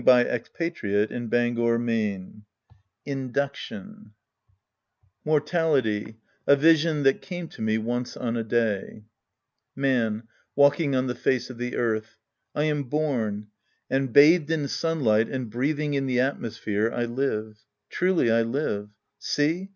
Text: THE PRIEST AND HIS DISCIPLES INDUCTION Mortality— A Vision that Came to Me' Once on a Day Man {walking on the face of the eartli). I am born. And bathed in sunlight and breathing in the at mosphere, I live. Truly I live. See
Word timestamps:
THE 0.03 0.41
PRIEST 0.55 1.11
AND 1.11 1.31
HIS 1.31 1.55
DISCIPLES 1.55 2.41
INDUCTION 3.05 4.13
Mortality— 5.23 6.17
A 6.47 6.55
Vision 6.55 7.03
that 7.03 7.21
Came 7.21 7.47
to 7.49 7.61
Me' 7.61 7.77
Once 7.77 8.17
on 8.17 8.35
a 8.35 8.43
Day 8.43 9.03
Man 9.75 10.23
{walking 10.55 10.95
on 10.95 11.05
the 11.05 11.13
face 11.13 11.51
of 11.51 11.59
the 11.59 11.73
eartli). 11.73 12.03
I 12.55 12.63
am 12.63 12.85
born. 12.85 13.49
And 13.91 14.11
bathed 14.11 14.49
in 14.49 14.67
sunlight 14.67 15.29
and 15.29 15.51
breathing 15.51 15.93
in 15.93 16.07
the 16.07 16.19
at 16.19 16.39
mosphere, 16.39 16.91
I 16.91 17.05
live. 17.05 17.63
Truly 17.91 18.31
I 18.31 18.41
live. 18.41 18.89
See 19.19 19.69